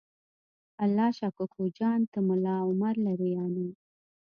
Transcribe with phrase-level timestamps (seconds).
[0.83, 3.65] الله شا کوکو جان ته ملا عمر لرې یا نه؟